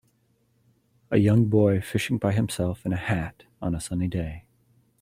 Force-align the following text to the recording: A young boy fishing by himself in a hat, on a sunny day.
A 1.11 1.17
young 1.17 1.45
boy 1.45 1.79
fishing 1.79 2.17
by 2.17 2.31
himself 2.33 2.87
in 2.87 2.91
a 2.91 2.95
hat, 2.97 3.43
on 3.61 3.75
a 3.75 3.79
sunny 3.79 4.07
day. 4.07 4.45